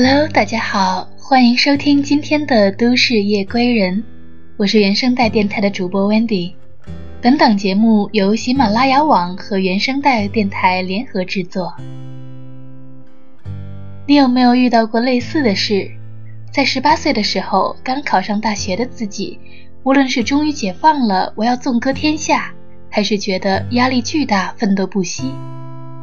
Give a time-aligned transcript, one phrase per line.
[0.00, 4.04] Hello，大家好，欢迎收听今天的都市夜归人，
[4.56, 6.52] 我是原声带电台的主播 Wendy。
[7.20, 11.74] 本档节目由喜马拉雅网和原声带电台联合制作。
[14.06, 15.90] 你有没有遇到过类似的事？
[16.52, 19.40] 在十八岁的时候，刚考上大学的自己。
[19.82, 22.54] 无论是终于解放了，我要纵歌天下，
[22.88, 25.32] 还是觉得压力巨大，奋斗不息，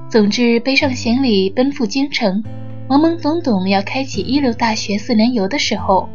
[0.10, 2.44] 总之背上行李奔赴京城，
[2.88, 6.08] 懵懵懂懂要开启一流大学四年游的时候，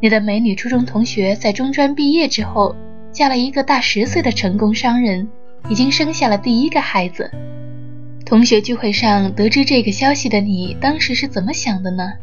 [0.00, 2.74] 你的美女初中同学在中专毕业之后，
[3.12, 5.28] 嫁了一个大十岁的成功商人，
[5.68, 7.30] 已经生下了第一个孩子。
[8.24, 12.14] 同学聚会上得知这个消息的你，当时是怎么想的呢？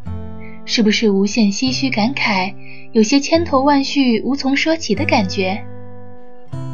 [0.64, 2.52] 是不是无限唏嘘感慨？
[2.90, 5.62] 有些千头万绪无从说起的感觉。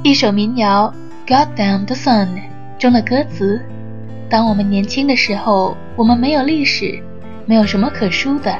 [0.02, 0.94] 一首民谣
[1.28, 2.28] 《God Damn the Sun》
[2.78, 3.60] 中的歌词：
[4.30, 7.02] 当我们年轻的时候，我们没有历史，
[7.46, 8.56] 没有什么可输的，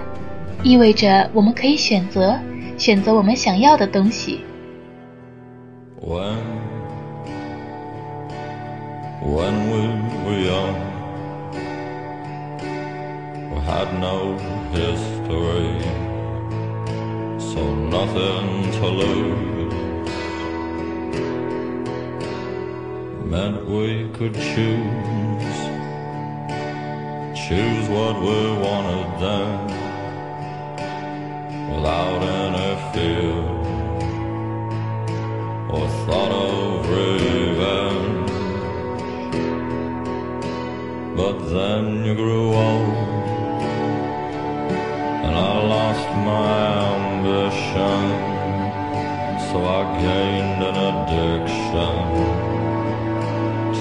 [0.62, 2.38] 意味着我们可以选择，
[2.76, 4.40] 选择我们想要的东西。
[6.00, 6.38] When
[9.22, 9.80] when we
[10.24, 10.74] were young,
[13.50, 14.36] we had no
[14.72, 16.00] history.
[17.52, 20.10] so nothing to lose.
[23.24, 25.39] Meant we could choose,
[27.50, 29.50] choose what we wanted then,
[31.68, 33.38] without any fear
[35.74, 38.30] or thought of revenge.
[41.16, 42.94] But then you grew old,
[45.24, 46.54] and I lost my
[46.94, 48.02] ambition,
[49.48, 51.96] so I gained an addiction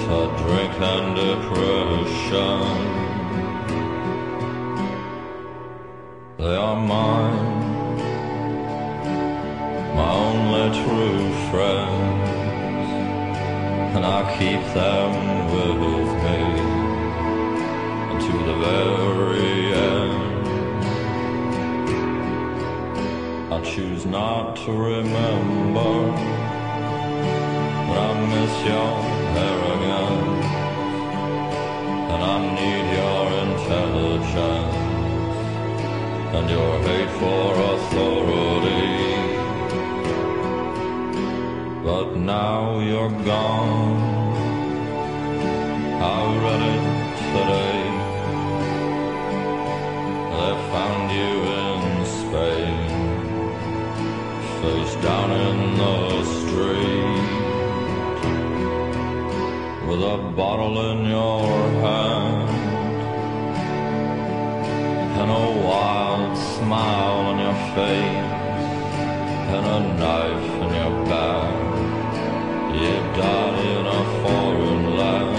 [0.02, 2.69] to drink and depression.
[10.84, 12.28] True friends,
[13.94, 15.10] and I keep them
[15.54, 16.40] with me
[18.24, 20.30] to the very end.
[23.52, 25.92] I choose not to remember
[27.88, 28.94] when I miss your
[29.48, 30.46] arrogance
[32.12, 34.76] and I need your intelligence
[36.36, 38.89] and your hate for authority.
[42.10, 44.34] But now you're gone.
[46.02, 46.84] I read it
[47.30, 47.82] today.
[50.34, 51.32] They found you
[51.62, 51.80] in
[52.18, 52.78] Spain
[54.60, 57.28] face down in the street
[59.86, 61.46] with a bottle in your
[61.84, 62.50] hand
[65.20, 68.30] and a wild smile on your face
[69.54, 70.49] and a knife
[74.30, 75.36] foreign land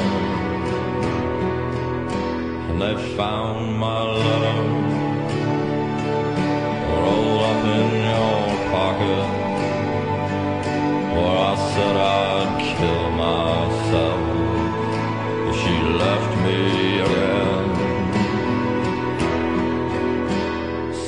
[2.69, 4.61] and they found my letter
[7.01, 8.39] rolled up in your
[8.75, 9.27] pocket
[11.13, 14.31] where I said I'd kill myself
[15.59, 17.69] she left me again.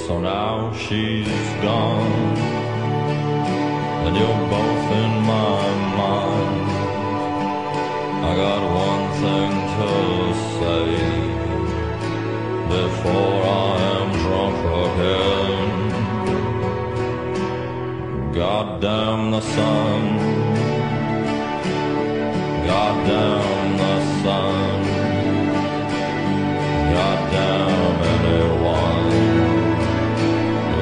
[0.06, 2.38] So now she's gone
[4.06, 5.63] and you're both in my.
[8.34, 9.90] I got one thing to
[10.58, 10.86] say
[12.78, 15.72] before I am drunk again.
[18.34, 20.02] God damn the sun.
[22.66, 24.80] God damn the sun.
[26.96, 29.10] God damn anyone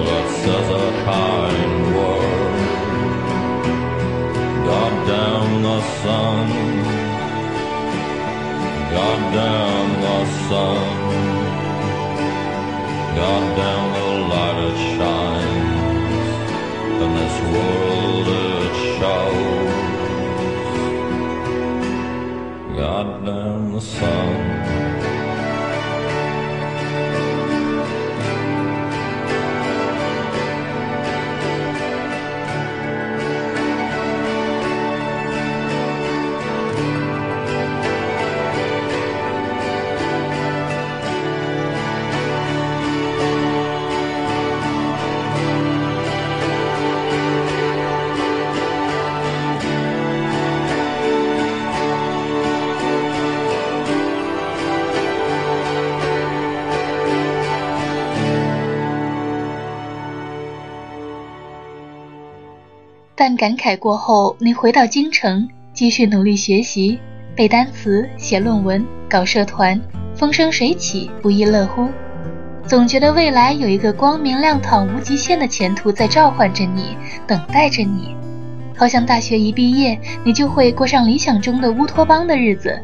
[0.05, 2.63] that says a kind word.
[4.67, 6.60] God damn the sun.
[8.91, 10.87] God down the sun,
[13.15, 16.27] God down the light it shines,
[17.03, 19.81] in this world it shows.
[22.77, 24.40] God down the sun.
[63.41, 66.99] 感慨过后，你回到京城，继续努力学习，
[67.35, 69.81] 背单词、写论文、搞社团，
[70.13, 71.87] 风生水起，不亦乐乎。
[72.67, 76.95] 总觉得未来有一个光明亮堂、无极限的前途在召唤着你，
[77.25, 78.15] 等待着你。
[78.77, 82.79] 好像大学一毕业，你就会过上理想中的乌托邦的日子，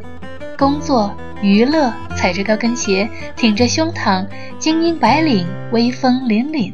[0.57, 4.25] 工作、娱乐，踩着高跟鞋，挺着胸膛，
[4.57, 6.73] 精英白领，威风凛凛。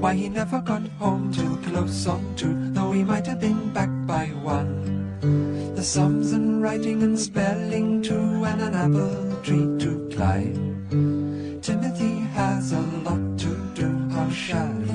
[0.00, 3.90] Why he never got home till close on two, though he might have been back
[4.06, 5.74] by one.
[5.74, 11.60] The sums and writing and spelling too, and an apple tree to climb.
[11.62, 14.85] Timothy has a lot to do, how shall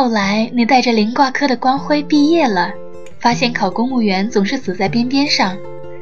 [0.00, 2.72] 后来，你带着零挂科的光辉毕业了，
[3.18, 5.54] 发现考公务员总是死在边边上，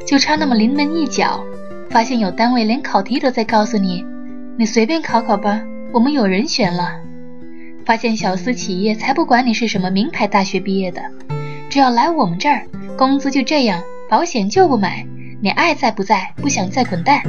[0.07, 1.43] 就差那么临门一脚。
[1.91, 4.07] 发现有单位连考题都在告诉你，
[4.57, 5.61] 你随便考考吧，
[5.93, 6.93] 我们有人选了。
[7.85, 11.03] 发现小私企业才不管你是什么名牌大学毕业的，
[11.69, 15.05] 只要来我们这儿，工资就这样，保险就不买，
[15.43, 17.21] 你爱在不在，不想再滚蛋。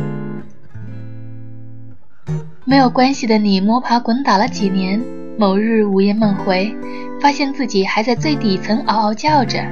[2.70, 5.02] 没有关系的你摸爬滚打了几年，
[5.40, 6.72] 某日午夜梦回，
[7.20, 9.66] 发现自己还在最底层嗷嗷叫着，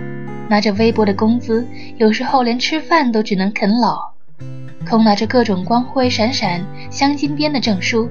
[0.49, 1.63] 拿着微薄的工资，
[1.97, 3.99] 有时候连吃饭都只能啃老，
[4.89, 8.09] 空拿着各种光辉闪闪、镶金边的证书，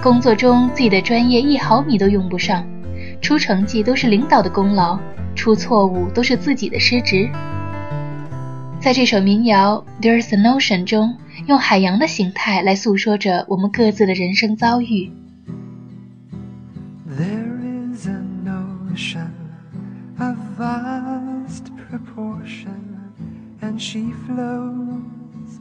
[0.00, 2.64] 工作中自己的专业一毫米都用不上，
[3.20, 4.96] 出成绩都是领导的功劳，
[5.34, 7.28] 出错误都是自己的失职。
[8.81, 15.11] 在这首民谣《There's an Ocean》中，用海洋的形态来诉说着我们各自的人生遭遇。
[17.17, 19.31] There is an ocean
[20.19, 22.79] of vast proportion,
[23.61, 25.59] and she flows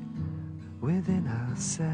[0.80, 1.90] within ourselves.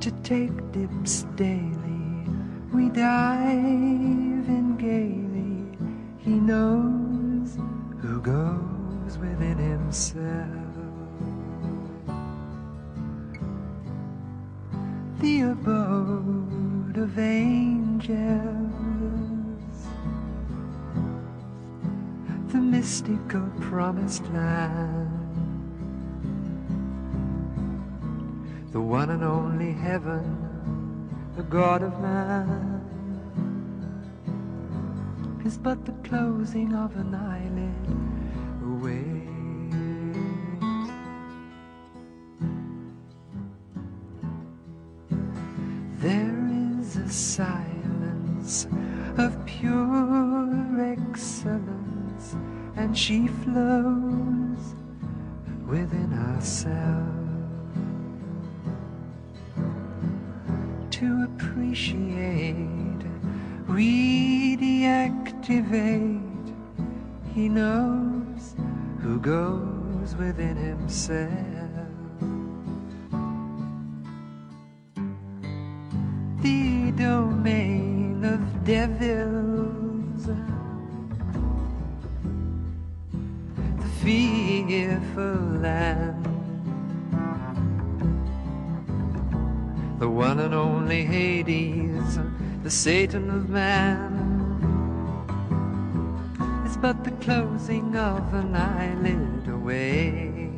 [0.00, 2.26] To take dips daily.
[2.72, 5.78] We dive in gaily.
[6.24, 7.05] He knows
[8.07, 10.47] who goes within himself.
[15.19, 18.09] The abode of angels,
[22.47, 25.17] the mystical promised land.
[28.71, 32.76] the one and only heaven, the God of man,
[35.45, 38.06] is but the closing of an eyelid
[93.25, 94.13] the of man,
[96.67, 100.51] is but the closing of an eyelid away.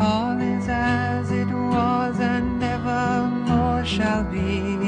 [0.00, 4.86] All is as it was and never more shall be.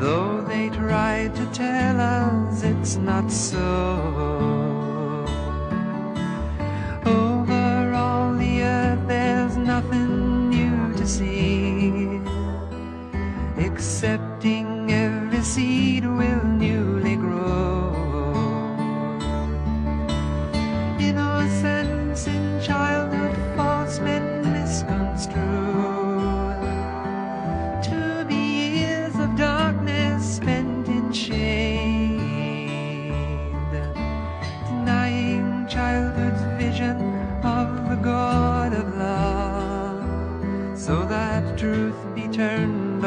[0.00, 4.63] Though they try to tell us it's not so.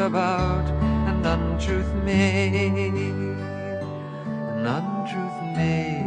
[0.08, 0.66] About
[1.06, 3.36] and untruth made,
[4.48, 6.06] and untruth made.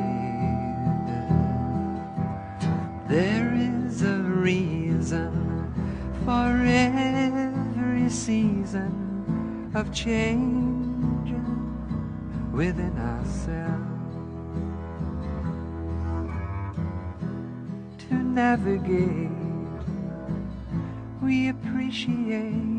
[3.07, 5.31] There is a reason
[6.25, 11.35] for every season of change
[12.51, 13.87] within ourselves.
[17.99, 19.29] to navigate.
[21.21, 22.70] We appreciate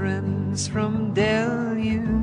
[0.00, 2.19] from delusion.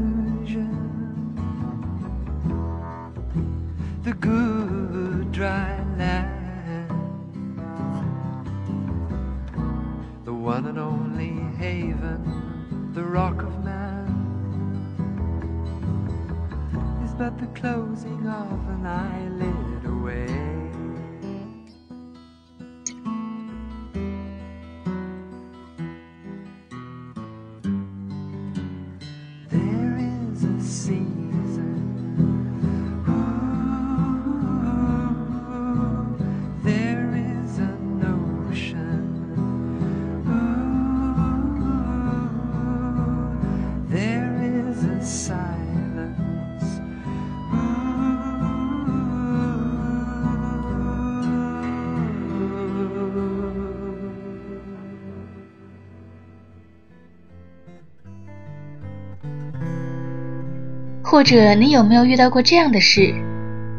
[61.17, 63.11] 或者你有没有遇到过这样的事？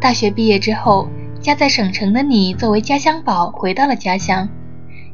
[0.00, 1.08] 大学毕业之后，
[1.40, 4.48] 家在省城的你作为家乡宝回到了家乡，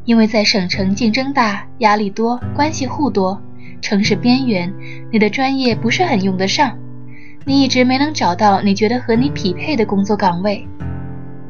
[0.07, 3.38] 因为在省城竞争大、压力多、关系户多，
[3.83, 4.73] 城市边缘，
[5.12, 6.75] 你的专业不是很用得上，
[7.45, 10.66] 你一直没能找到你觉得和你匹配的工作岗位。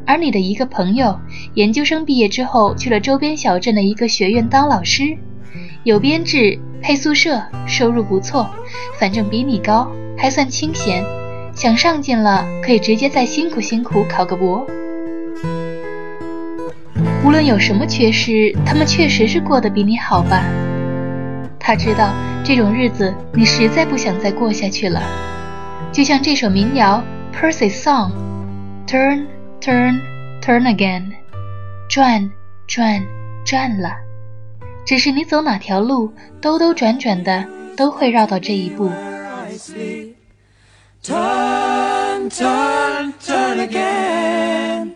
[0.05, 1.17] 而你的一个朋友，
[1.55, 5.17] 研究生毕业之后去了周边小镇的一个学院当老师，
[5.85, 8.51] 有编制，配宿舍，收入不错，
[8.99, 11.05] 反正比你高，还算清闲
[11.55, 14.67] 想上进了可以直接再辛苦辛苦考个博
[17.25, 20.45] 无论有什么缺失他们确实是过得比你好吧。
[21.59, 22.13] 他知道
[22.45, 25.01] 这种日子你实在不想再过下去了。
[25.91, 27.03] 就像这首民谣
[27.33, 28.11] percy song
[28.87, 29.25] turn
[29.61, 29.99] turn
[30.43, 31.13] turn again
[31.89, 32.31] 转
[32.67, 33.03] 转
[33.47, 33.91] 转了。
[34.85, 38.91] 只是你走哪条路兜兜转转的都会绕到这一步。
[39.65, 40.19] sleep.
[41.03, 44.95] Turn, turn, turn again.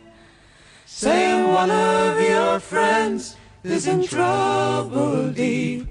[0.84, 5.88] Saying one of your friends is in trouble deep.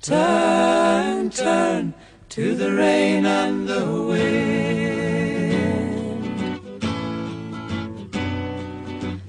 [0.00, 1.92] Turn, turn
[2.30, 5.20] to the rain and the wind.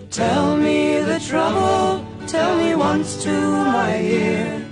[0.09, 4.65] Tell me the trouble, tell me once to my ear.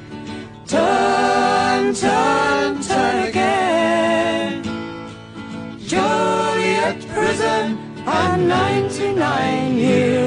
[0.67, 3.58] Turn, turn, turn again.
[8.05, 10.18] I'm 99 years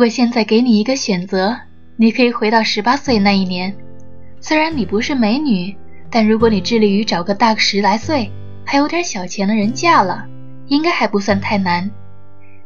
[0.00, 1.54] 果现在给你一个选择，
[1.96, 3.76] 你可以回到十八岁那一年。
[4.40, 5.76] 虽然你不是美女，
[6.08, 8.32] 但如果你致力于找个大个十来岁，
[8.64, 10.24] 还有点小钱的人嫁了，
[10.68, 11.90] 应该还不算太难。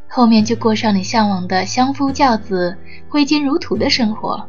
[0.06, 2.76] 后面就过上你向往的相夫教子、
[3.08, 4.48] 挥金如土的生活。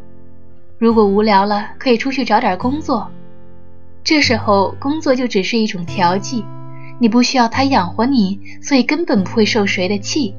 [0.77, 3.09] 如果无聊了，可以出去找点工作。
[4.03, 6.45] 这时候工作就只是一种调剂，
[6.99, 10.35] 你不需要他养活你，所以根本不会受谁的气。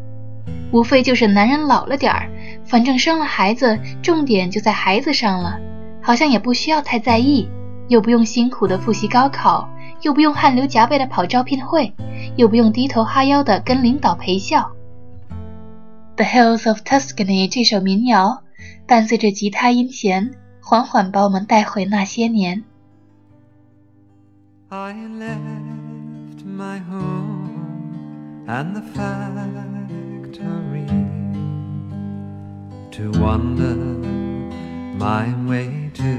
[0.73, 2.29] 无非就是男人老了点儿，
[2.67, 5.59] 反正生了孩子，重点就在孩子上了，
[6.03, 7.49] 好像也不需要太在意，
[7.89, 9.69] 又不用辛苦的复习高考，
[10.03, 11.93] 又不用汗流浃背的跑招聘会，
[12.37, 14.73] 又不用低头哈腰的跟领导陪笑。
[16.19, 18.43] 《The Hills of Tuscany》这首民谣，
[18.87, 22.65] 伴随着吉他音弦，缓缓把我们带回那些年。
[24.69, 27.47] I left my home
[28.49, 30.66] and the factory
[32.97, 33.75] to wander
[34.97, 36.13] my way to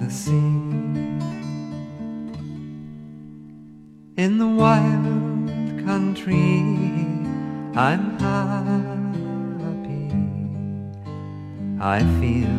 [0.00, 0.34] the sea.
[4.16, 6.64] In the wild country,
[7.76, 8.50] I'm happy.
[11.80, 12.56] I feel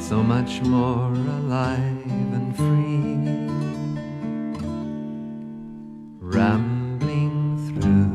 [0.00, 3.18] so much more alive and free.
[6.20, 8.14] Rambling through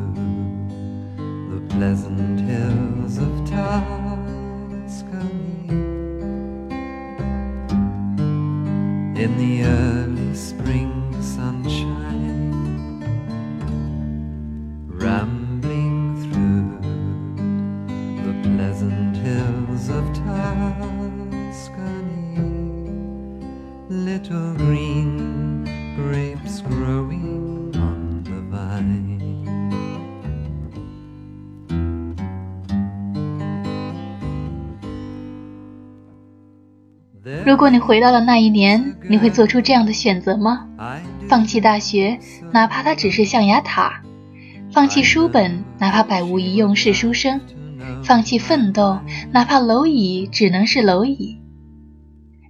[1.52, 2.35] the pleasant
[37.66, 40.68] 果你回到了那一年，你会做出这样的选择吗？
[41.28, 42.20] 放弃大学，
[42.52, 44.04] 哪怕它只是象牙塔；
[44.72, 47.40] 放弃书本，哪怕百无一用是书生；
[48.04, 49.00] 放弃奋斗，
[49.32, 51.40] 哪怕蝼蚁只能是蝼蚁。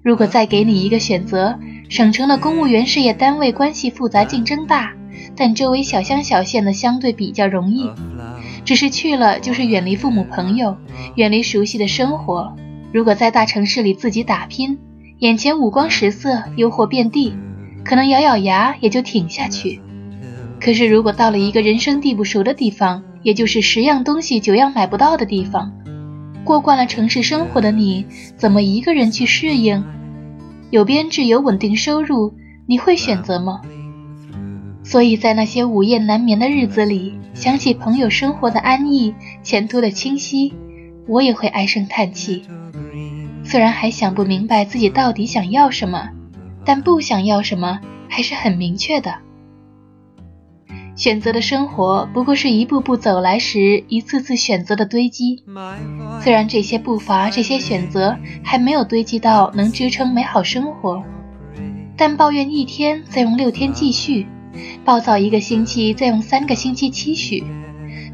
[0.04, 4.92] 如果再给你一个选择，省城的公务员事业单位关系复杂、竞争大，
[5.34, 7.90] 但周围小乡小县的相对比较容易，
[8.66, 10.76] 只是去了就是远离父母朋友，
[11.16, 12.54] 远离熟悉的生活。
[12.92, 14.78] 如果在大城市里自己打拼，
[15.20, 17.34] 眼前五光十色，诱惑遍地，
[17.86, 19.80] 可能咬咬牙也就挺下去。
[20.60, 25.72] 可是如果到了一个人生地不熟的地方，也就是十样东西九样买不到的地方，
[26.44, 29.86] 过惯了城市生活的你，怎么一个人去适应？
[30.70, 32.34] 有编制、有稳定收入，
[32.66, 33.62] 你会选择吗？
[34.84, 40.54] 所以在那些午夜难眠的日子里，想起朋友生活的安逸，前途的清晰，
[41.08, 42.44] 我也会唉声叹气。
[43.46, 46.10] 虽然还想不明白自己到底想要什么，
[46.66, 47.80] 但不想要什么
[48.10, 49.14] 还是很明确的。
[50.96, 55.44] 选择的生活不过是一步步走来时一次次选择的堆积。
[56.22, 61.04] 虽然这些步伐、这些选择还没有堆积到能支撑美好生活，
[61.96, 64.26] 但抱怨一天再用六天继续，
[64.84, 67.44] 暴躁一个星期再用三个星期期许，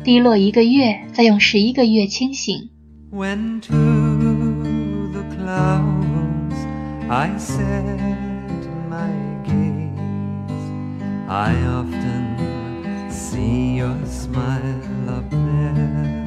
[0.03, 2.69] 低落一个月再用十一个月清醒。
[5.53, 7.83] I set
[8.89, 9.11] my
[9.43, 10.65] gaze,
[11.27, 16.20] I often see your smile up there,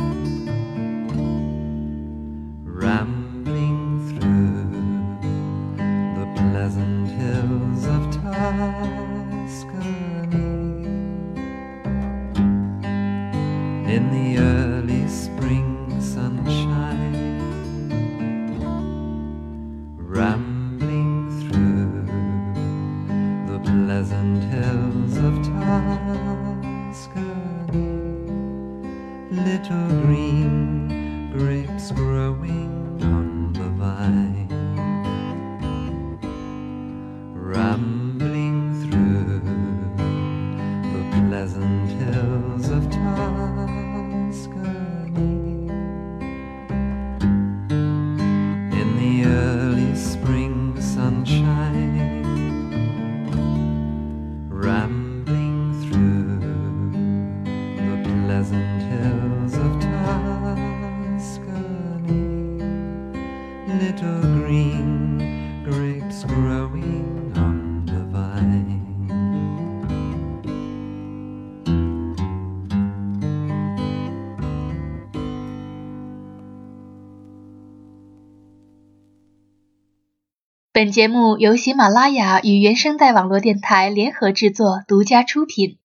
[80.84, 85.78] 本节目由喜马拉雅与原声带网络电台联合制作，独家出品。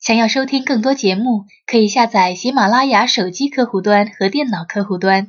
[0.00, 5.28] 想要收听更多节目，可以下载喜马拉雅手机客户端和电脑客户端。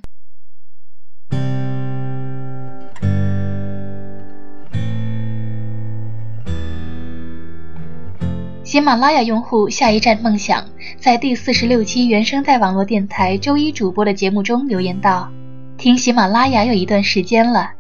[8.64, 15.30] 喜马拉雅用户下一站梦想在第四十六期原声带网络电台周一主播的节目中留言道
[15.78, 17.72] ：“听喜马拉雅有一段时间了。”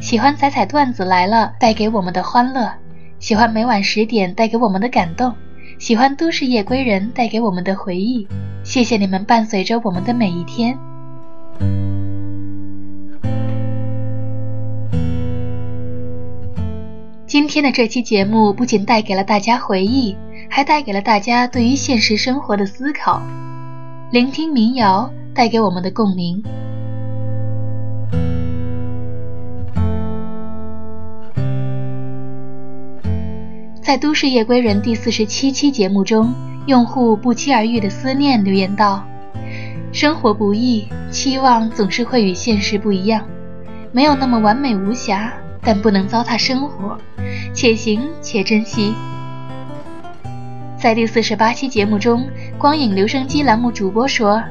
[0.00, 2.70] 喜欢彩彩段子来了带给我们的欢乐，
[3.18, 5.32] 喜欢每晚十点带给我们的感动，
[5.78, 8.26] 喜欢都市夜归人带给我们的回忆。
[8.62, 10.76] 谢谢你们伴随着我们的每一天。
[17.26, 20.16] 今天的这期节目不仅带给了大家回忆，
[20.50, 23.22] 还带给了大家对于现实生活的思考。
[24.10, 26.42] 聆听民谣带给我们的共鸣。
[33.84, 36.32] 在《都市夜归人》第四十七期节目中，
[36.64, 39.06] 用户不期而遇的思念留言道
[39.92, 43.22] ：“生活不易，期望总是会与现实不一样，
[43.92, 46.96] 没有那么完美无瑕，但不能糟蹋生活，
[47.52, 48.94] 且行且珍惜。”
[50.80, 54.42] 在第四十八期节目中，光影留声机栏目主播说：“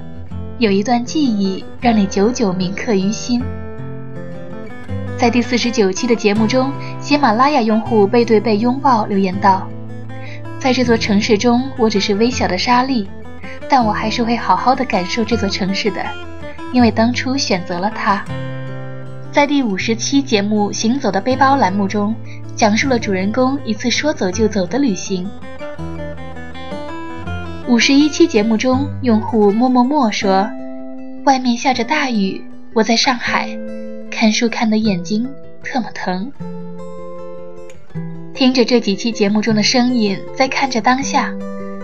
[0.60, 3.42] 有一段记忆让你久久铭刻于心。”
[5.24, 9.66] 在第四十九期的节目中，喜马拉雅用户背对背拥抱留言道
[10.60, 13.08] ：“在这座城市中，我只是微小的沙粒，
[13.70, 16.04] 但我还是会好好的感受这座城市的，
[16.74, 18.22] 因为当初选择了它。”
[19.32, 22.14] 在第五十期节目《行走的背包》栏目中，
[22.54, 25.26] 讲述了主人公一次说走就走的旅行。
[27.70, 30.50] 五十一期节目中，用户默默默说
[31.24, 33.48] ：“外面下着大雨，我在上海。”
[34.14, 35.28] 看书看的眼睛
[35.64, 36.32] 特么疼，
[38.36, 41.34] 听着这几期节目中的声音，在看着当下，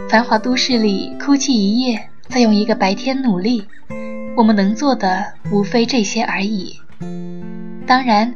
[0.07, 3.65] 繁华都市里哭泣一夜，再用一个白天努力，
[4.37, 6.79] 我们能做的无非这些而已。
[7.87, 8.33] 当然，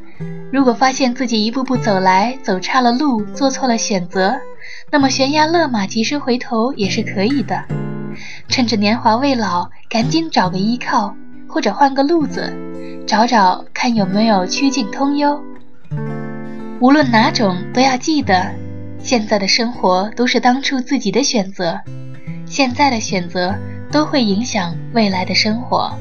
[0.52, 4.36] 如果发现自己一步步走来，走差了路，做错了选择，
[4.92, 7.64] 那么悬崖勒马，及时回头也是可以的。
[8.50, 11.16] 趁着年华未老，赶紧找个依靠，
[11.54, 12.52] 或者换个路子。
[13.06, 15.40] 找找看有没有曲径通幽。
[16.80, 18.52] 无论哪种，都要记得，
[18.98, 21.80] 现在的生活都是当初自己的选择，
[22.46, 23.54] 现在的选择
[23.92, 25.94] 都会影响未来的生活。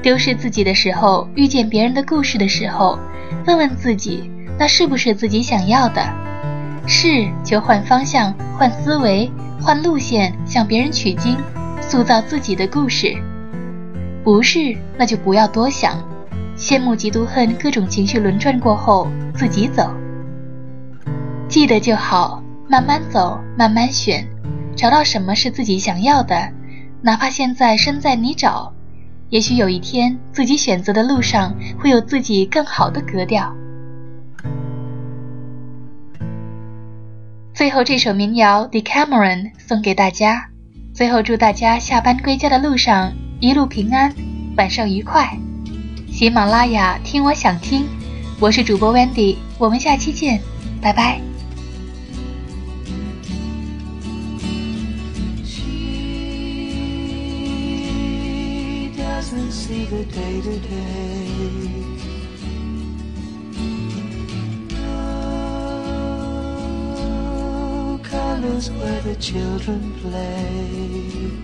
[0.00, 2.98] 丢失自己的时候，遇见别人的故事的时候，
[3.46, 6.00] 问问自己，那是不是自己想要的？
[6.86, 11.36] 是就换方向、换思维、换路线，向别人取经，
[11.80, 13.16] 塑造自己的故事。
[14.24, 16.02] 不是，那就不要多想，
[16.56, 19.94] 羡慕、嫉妒、恨，各种情绪轮转过后，自己走。
[21.46, 24.26] 记得就好，慢慢走，慢慢选，
[24.74, 26.50] 找到什么是自己想要的，
[27.02, 28.70] 哪怕现在身在泥沼，
[29.28, 33.54] 也许有一天，自己选择的路上会有自己更好的格调。
[37.52, 40.48] 最后这首民谣《Decameron》送给大家，
[40.94, 43.12] 最后祝大家下班归家的路上。
[43.40, 44.14] 一路平安，
[44.56, 45.38] 晚上愉快。
[46.10, 47.86] 喜马拉雅听我想听，
[48.40, 50.40] 我是主播 Wendy，我们下期见，
[50.80, 51.20] 拜拜。
[68.54, 71.43] Where the children play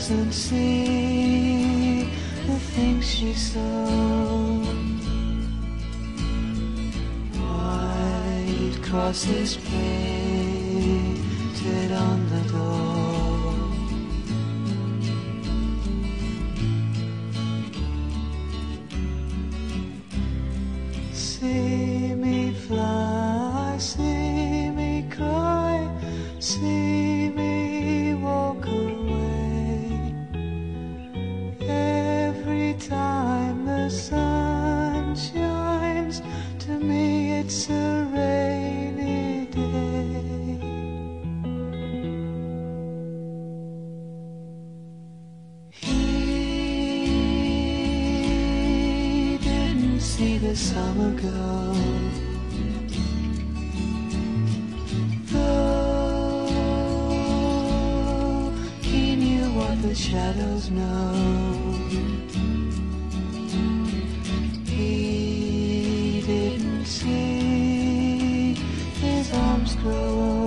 [0.00, 2.08] doesn't see
[2.46, 3.60] the things she saw.
[7.36, 10.72] White crosses painted
[11.92, 12.29] on the.
[60.10, 61.12] shadows know.
[64.66, 68.54] He didn't see
[69.00, 70.39] his arms grow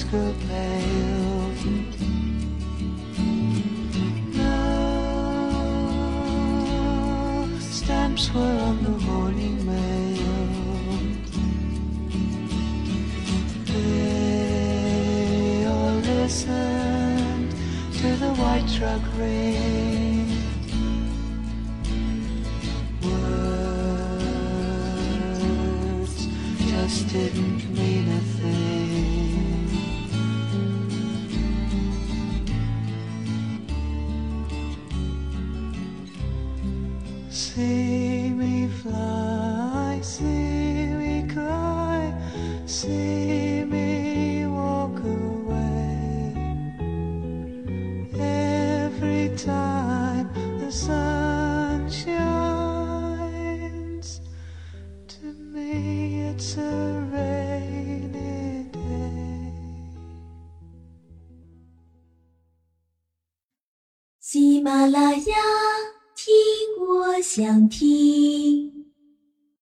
[0.00, 1.52] lights grow pale.
[4.32, 4.82] Love
[7.62, 10.96] stamps were on the morning mail.
[13.66, 13.96] They
[15.66, 17.50] all listened
[17.94, 20.28] to the white truck ring.
[23.02, 23.36] Words
[26.70, 27.49] just didn't.
[38.82, 39.19] fly.